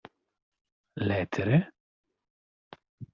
[1.07, 1.59] L'etere?